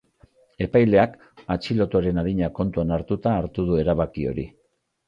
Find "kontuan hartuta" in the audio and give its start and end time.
2.61-3.39